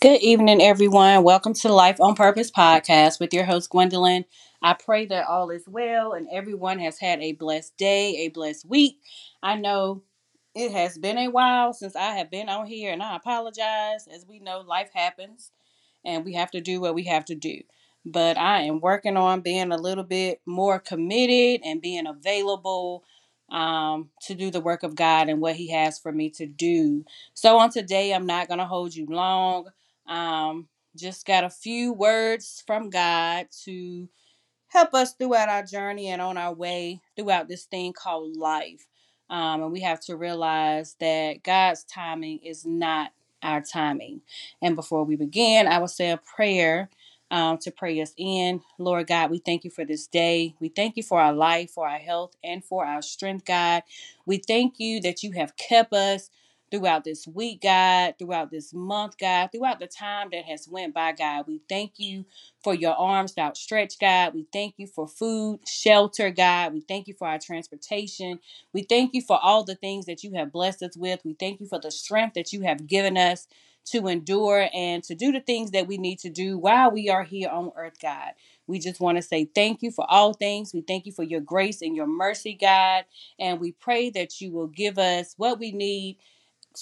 [0.00, 1.24] Good evening, everyone.
[1.24, 4.26] Welcome to Life on Purpose podcast with your host, Gwendolyn.
[4.62, 8.66] I pray that all is well and everyone has had a blessed day, a blessed
[8.68, 9.00] week.
[9.42, 10.02] I know
[10.54, 14.06] it has been a while since I have been on here, and I apologize.
[14.06, 15.50] As we know, life happens
[16.04, 17.62] and we have to do what we have to do.
[18.04, 23.04] But I am working on being a little bit more committed and being available
[23.50, 27.04] um, to do the work of God and what He has for me to do.
[27.34, 29.68] So, on today, I'm not going to hold you long.
[30.08, 34.08] Um, just got a few words from God to
[34.68, 38.86] help us throughout our journey and on our way throughout this thing called life.
[39.30, 44.22] Um, and we have to realize that God's timing is not our timing.
[44.62, 46.88] And before we begin, I will say a prayer
[47.30, 48.62] um, to pray us in.
[48.78, 50.54] Lord God, we thank you for this day.
[50.60, 53.82] We thank you for our life, for our health, and for our strength, God.
[54.24, 56.30] We thank you that you have kept us
[56.70, 61.12] throughout this week, God, throughout this month, God, throughout the time that has went by,
[61.12, 61.46] God.
[61.48, 62.26] We thank you
[62.64, 64.34] for your arms outstretched, God.
[64.34, 66.74] We thank you for food, shelter, God.
[66.74, 68.40] We thank you for our transportation.
[68.74, 71.20] We thank you for all the things that you have blessed us with.
[71.24, 73.48] We thank you for the strength that you have given us
[73.86, 77.24] to endure and to do the things that we need to do while we are
[77.24, 78.32] here on earth, God.
[78.66, 80.74] We just want to say thank you for all things.
[80.74, 83.06] We thank you for your grace and your mercy, God.
[83.40, 86.18] And we pray that you will give us what we need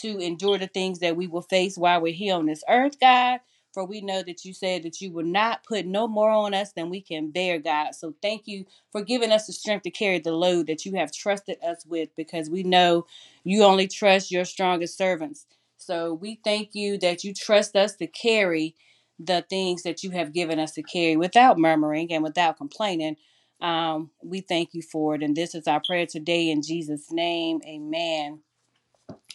[0.00, 3.40] to endure the things that we will face while we're here on this earth, God.
[3.72, 6.72] For we know that you said that you will not put no more on us
[6.72, 7.94] than we can bear, God.
[7.94, 11.10] So thank you for giving us the strength to carry the load that you have
[11.12, 13.06] trusted us with because we know
[13.44, 15.46] you only trust your strongest servants.
[15.78, 18.74] So we thank you that you trust us to carry
[19.18, 23.16] the things that you have given us to carry without murmuring and without complaining.
[23.60, 25.22] Um, we thank you for it.
[25.22, 27.60] And this is our prayer today in Jesus' name.
[27.66, 28.40] Amen.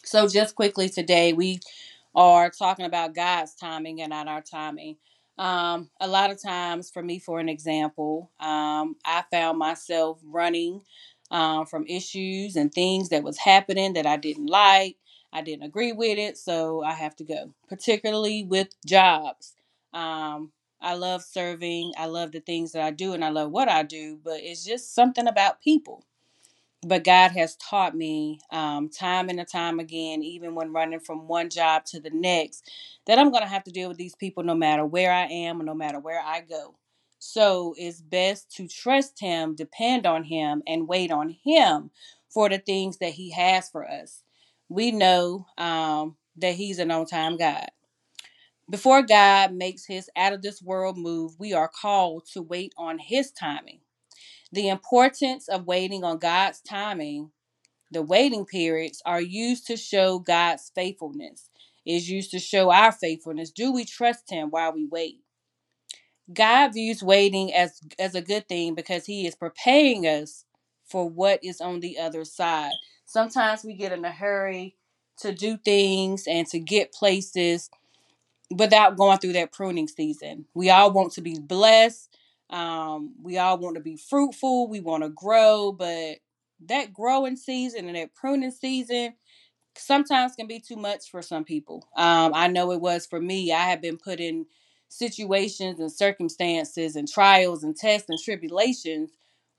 [0.04, 1.60] So, just quickly today, we
[2.16, 4.98] are talking about God's timing and not our timing.
[5.38, 10.82] Um, a lot of times, for me, for an example, um, I found myself running
[11.30, 14.98] um, from issues and things that was happening that I didn't like.
[15.34, 17.54] I didn't agree with it, so I have to go.
[17.70, 19.54] Particularly with jobs,
[19.94, 20.52] um,
[20.82, 21.94] I love serving.
[21.98, 24.20] I love the things that I do, and I love what I do.
[24.24, 26.04] But it's just something about people
[26.86, 31.50] but God has taught me um, time and time again, even when running from one
[31.50, 32.70] job to the next,
[33.08, 35.60] that I'm going to have to deal with these people no matter where I am
[35.62, 36.76] or no matter where I go.
[37.20, 41.92] So it's best to trust Him, depend on Him, and wait on Him
[42.30, 44.24] for the things that He has for us.
[44.70, 47.68] We know um, that He's an on time God.
[48.70, 53.00] Before God makes His out of this world move, we are called to wait on
[53.00, 53.80] His timing.
[54.52, 57.32] The importance of waiting on God's timing,
[57.92, 61.50] the waiting periods are used to show God's faithfulness.
[61.86, 63.50] Is used to show our faithfulness.
[63.50, 65.22] Do we trust him while we wait?
[66.34, 70.44] God views waiting as as a good thing because he is preparing us
[70.86, 72.74] for what is on the other side.
[73.06, 74.76] Sometimes we get in a hurry
[75.20, 77.70] to do things and to get places
[78.52, 80.46] without going through that pruning season.
[80.54, 82.17] We all want to be blessed.
[82.50, 84.68] Um, we all want to be fruitful.
[84.70, 86.18] We want to grow, but
[86.68, 89.14] that growing season and that pruning season
[89.78, 91.88] sometimes can be too much for some people.
[91.96, 93.52] Um, I know it was for me.
[93.52, 94.46] I have been put in
[94.90, 99.12] situations and circumstances and trials and tests and tribulations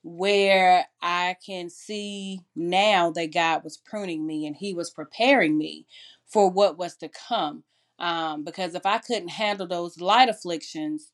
[0.02, 5.86] where I can see now that God was pruning me and He was preparing me
[6.26, 7.64] for what was to come.
[7.98, 11.12] Um, because if I couldn't handle those light afflictions,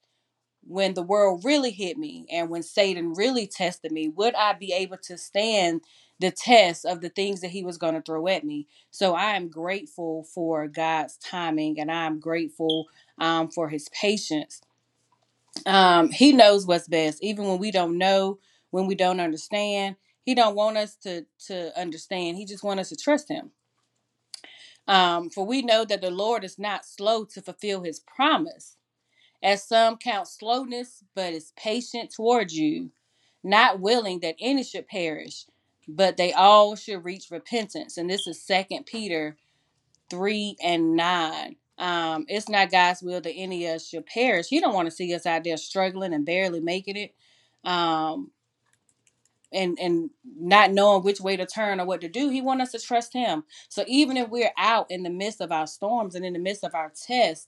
[0.66, 4.72] when the world really hit me and when Satan really tested me, would I be
[4.72, 5.82] able to stand
[6.20, 8.66] the test of the things that he was going to throw at me?
[8.91, 12.86] So I am grateful for God's timing and I'm grateful
[13.19, 14.60] um, for his patience.
[15.66, 18.38] Um, he knows what's best, even when we don't know,
[18.70, 19.96] when we don't understand.
[20.25, 22.36] He don't want us to to understand.
[22.36, 23.50] He just want us to trust him.
[24.86, 28.76] Um, for we know that the Lord is not slow to fulfill his promise
[29.44, 32.91] as some count slowness, but is patient towards you,
[33.44, 35.46] not willing that any should perish,
[35.88, 37.99] but they all should reach repentance.
[37.99, 39.37] And this is Second Peter
[40.11, 41.56] 3 and 9.
[41.79, 44.49] Um, it's not God's will that any of us should perish.
[44.49, 47.14] He don't want to see us out there struggling and barely making it.
[47.69, 48.32] Um,
[49.52, 52.82] and and not knowing which way to turn or what to do he wants us
[52.82, 56.25] to trust him so even if we're out in the midst of our storms and
[56.25, 57.46] in the midst of our tests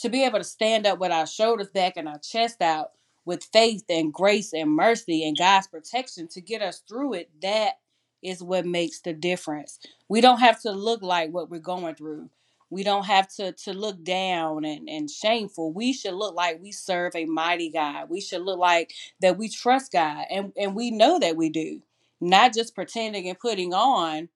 [0.00, 2.92] to be able to stand up with our shoulders back and our chest out
[3.24, 7.74] with faith and grace and mercy and God's protection to get us through it, that
[8.22, 9.78] is what makes the difference.
[10.08, 12.30] We don't have to look like what we're going through.
[12.70, 15.72] We don't have to to look down and, and shameful.
[15.72, 18.08] We should look like we serve a mighty God.
[18.08, 20.24] We should look like that we trust God.
[20.30, 21.82] And and we know that we do.
[22.20, 24.30] Not just pretending and putting on.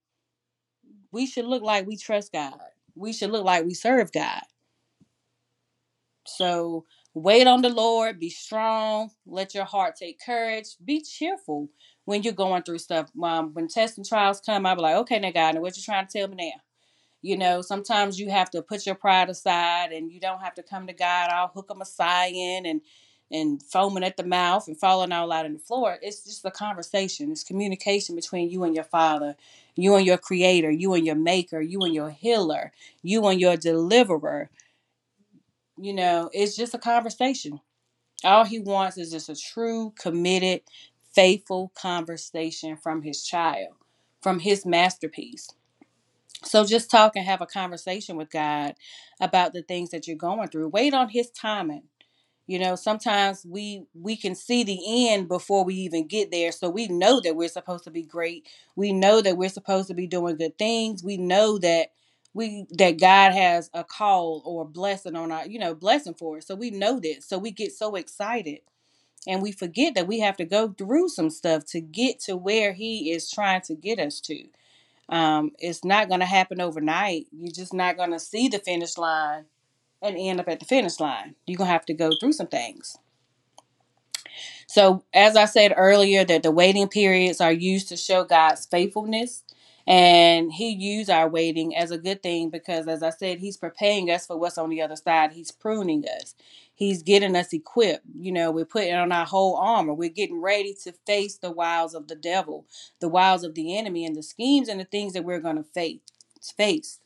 [1.12, 2.58] We should look like we trust God.
[2.94, 4.42] We should look like we serve God.
[6.26, 6.84] So
[7.14, 11.68] wait on the Lord, be strong, let your heart take courage, be cheerful
[12.04, 13.10] when you're going through stuff.
[13.22, 16.06] Um, when tests and trials come, I'll be like, okay, now God, what you trying
[16.06, 16.60] to tell me now?
[17.22, 20.62] You know, sometimes you have to put your pride aside and you don't have to
[20.62, 22.80] come to God all hook a messiah in and
[23.32, 25.98] and foaming at the mouth and falling all out on the floor.
[26.00, 27.32] It's just a conversation.
[27.32, 29.34] It's communication between you and your father,
[29.74, 33.56] you and your creator, you and your maker, you and your healer, you and your
[33.56, 34.48] deliverer.
[35.78, 37.60] You know, it's just a conversation.
[38.24, 40.62] All he wants is just a true, committed,
[41.14, 43.74] faithful conversation from his child,
[44.22, 45.48] from his masterpiece.
[46.44, 48.74] So just talk and have a conversation with God
[49.20, 50.68] about the things that you're going through.
[50.68, 51.84] Wait on his timing.
[52.46, 56.52] You know, sometimes we we can see the end before we even get there.
[56.52, 58.48] So we know that we're supposed to be great.
[58.76, 61.04] We know that we're supposed to be doing good things.
[61.04, 61.88] We know that
[62.36, 66.36] we that God has a call or a blessing on our, you know, blessing for
[66.36, 66.46] us.
[66.46, 67.26] So we know this.
[67.26, 68.60] So we get so excited
[69.26, 72.74] and we forget that we have to go through some stuff to get to where
[72.74, 74.44] he is trying to get us to.
[75.08, 77.26] Um, it's not going to happen overnight.
[77.32, 79.46] You're just not going to see the finish line
[80.02, 81.36] and end up at the finish line.
[81.46, 82.98] You're going to have to go through some things.
[84.66, 89.44] So, as I said earlier, that the waiting periods are used to show God's faithfulness.
[89.86, 94.10] And he used our waiting as a good thing because, as I said, he's preparing
[94.10, 95.32] us for what's on the other side.
[95.32, 96.34] He's pruning us.
[96.74, 98.04] He's getting us equipped.
[98.18, 99.94] You know, we're putting on our whole armor.
[99.94, 102.66] We're getting ready to face the wiles of the devil,
[103.00, 105.64] the wiles of the enemy, and the schemes and the things that we're going to
[105.64, 106.00] face.
[106.56, 107.00] Face.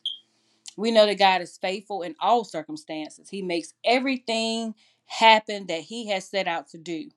[0.77, 3.29] We know that God is faithful in all circumstances.
[3.29, 4.75] He makes everything
[5.05, 7.09] happen that He has set out to do.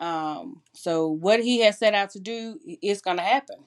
[0.00, 3.58] Um, so what He has set out to do is going to happen.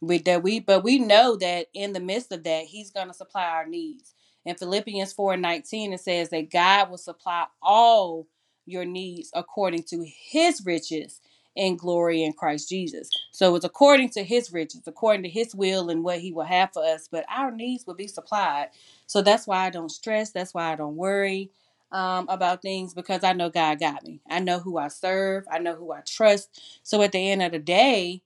[0.00, 3.14] With that we but we know that in the midst of that, He's going to
[3.14, 4.14] supply our needs.
[4.44, 8.26] In Philippians 4 and 19, it says that God will supply all
[8.66, 11.20] your needs according to his riches
[11.56, 13.10] in glory in Christ Jesus.
[13.32, 16.72] So it's according to his riches, according to his will and what he will have
[16.72, 18.68] for us, but our needs will be supplied.
[19.06, 21.50] So that's why I don't stress, that's why I don't worry
[21.92, 24.20] um, about things because I know God got me.
[24.28, 26.60] I know who I serve, I know who I trust.
[26.82, 28.22] So at the end of the day,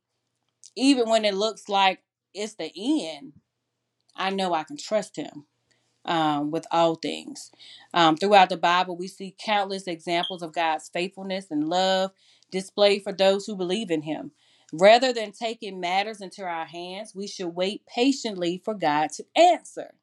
[0.77, 2.01] even when it looks like
[2.35, 3.35] it's the end,
[4.17, 5.47] I know I can trust him
[6.05, 7.51] um, with all things.
[7.95, 12.13] Um, throughout the Bible, we see countless examples of God's faithfulness and love
[12.51, 14.33] displayed for those who believe in him.
[14.73, 19.95] Rather than taking matters into our hands, we should wait patiently for God to answer.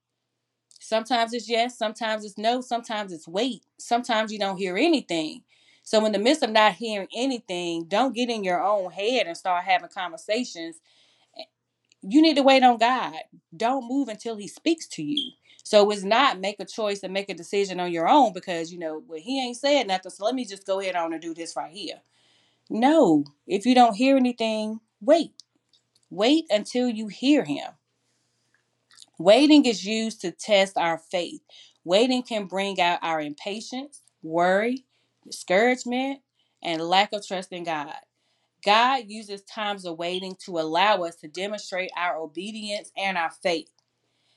[0.79, 5.43] Sometimes it's yes, sometimes it's no, sometimes it's wait, sometimes you don't hear anything.
[5.83, 9.37] So, in the midst of not hearing anything, don't get in your own head and
[9.37, 10.77] start having conversations
[11.37, 11.43] eh,
[12.01, 13.15] you need to wait on God.
[13.55, 15.31] Don't move until He speaks to you.
[15.63, 18.79] So it's not make a choice and make a decision on your own because you
[18.79, 20.11] know well He ain't said nothing.
[20.11, 22.01] So let me just go ahead on and do this right here.
[22.69, 25.33] No, if you don't hear anything, wait.
[26.11, 27.71] Wait until you hear Him.
[29.19, 31.41] Waiting is used to test our faith.
[31.83, 34.85] Waiting can bring out our impatience, worry,
[35.25, 36.21] discouragement,
[36.63, 37.93] and lack of trust in God.
[38.65, 43.71] God uses times of waiting to allow us to demonstrate our obedience and our faith.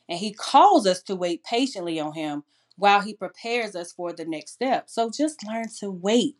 [0.08, 2.44] And He calls us to wait patiently on Him
[2.76, 4.90] while He prepares us for the next step.
[4.90, 6.36] So just learn to wait.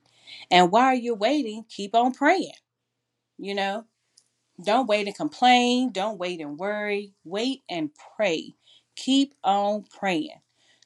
[0.51, 2.53] And while you're waiting, keep on praying.
[3.39, 3.85] You know,
[4.63, 5.93] don't wait and complain.
[5.93, 7.13] Don't wait and worry.
[7.25, 8.55] Wait and pray.
[8.97, 10.41] Keep on praying.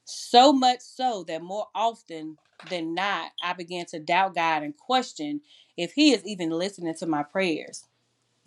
[0.04, 2.36] So much so that more often
[2.70, 5.40] than not, I began to doubt God and question
[5.76, 7.84] if He is even listening to my prayers.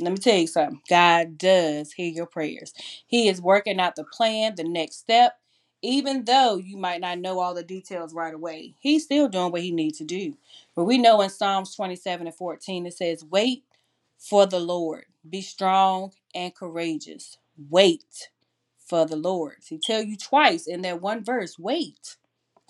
[0.01, 2.73] Let me tell you something God does hear your prayers.
[3.07, 5.37] He is working out the plan, the next step.
[5.81, 9.61] Even though you might not know all the details right away, He's still doing what
[9.61, 10.37] He needs to do.
[10.75, 13.63] But we know in Psalms 27 and 14, it says, Wait
[14.19, 15.05] for the Lord.
[15.29, 17.37] Be strong and courageous.
[17.69, 18.29] Wait
[18.87, 19.57] for the Lord.
[19.67, 22.17] He tell you twice in that one verse, wait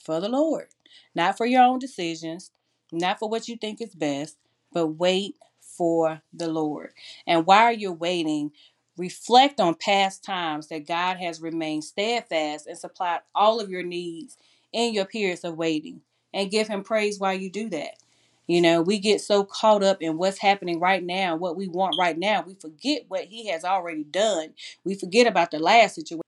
[0.04, 0.68] for the Lord.
[1.16, 2.52] Not for your own decisions,
[2.92, 4.38] not for what you think is best,
[4.74, 6.92] but wait for the Lord.
[7.28, 8.52] And while you're waiting,
[8.98, 14.38] reflect on past times that God has remained steadfast and supplied all of your needs
[14.74, 16.02] in your periods of waiting.
[16.34, 17.96] And give him praise while you do that.
[18.50, 21.96] You know, we get so caught up in what's happening right now, what we want
[22.00, 24.56] right now, we forget what he has already done.
[24.84, 26.24] We forget about the last situation.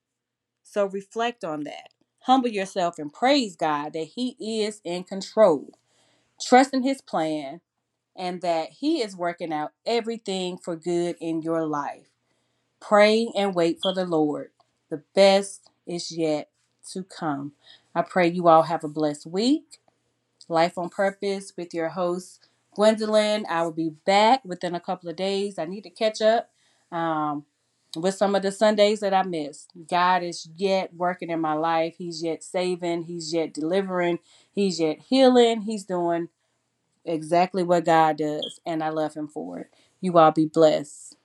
[0.63, 1.89] So reflect on that.
[2.21, 5.73] Humble yourself and praise God that He is in control.
[6.41, 7.61] Trust in His plan
[8.17, 12.07] and that He is working out everything for good in your life.
[12.81, 14.51] Pray and wait for the Lord.
[14.89, 16.49] The best is yet
[16.93, 17.53] to come.
[17.95, 19.80] I pray you all have a blessed week.
[20.51, 23.45] Life on Purpose with your host, Gwendolyn.
[23.49, 25.57] I will be back within a couple of days.
[25.57, 26.49] I need to catch up
[26.91, 27.45] um,
[27.95, 29.71] with some of the Sundays that I missed.
[29.89, 31.95] God is yet working in my life.
[31.97, 33.03] He's yet saving.
[33.03, 34.19] He's yet delivering.
[34.51, 35.61] He's yet healing.
[35.61, 36.29] He's doing
[37.05, 39.67] exactly what God does, and I love Him for it.
[40.01, 41.15] You all be blessed.